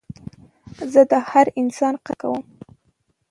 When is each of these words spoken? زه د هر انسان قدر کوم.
زه 0.91 1.01
د 1.11 1.13
هر 1.29 1.47
انسان 1.61 1.93
قدر 2.05 2.15
کوم. 2.21 2.43